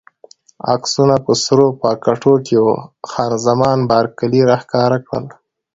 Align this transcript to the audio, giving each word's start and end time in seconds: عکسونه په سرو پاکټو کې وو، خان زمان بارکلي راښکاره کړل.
عکسونه 0.73 1.15
په 1.25 1.31
سرو 1.43 1.67
پاکټو 1.81 2.33
کې 2.45 2.55
وو، 2.63 2.75
خان 3.09 3.31
زمان 3.47 3.77
بارکلي 3.89 4.41
راښکاره 4.49 4.97
کړل. 5.07 5.25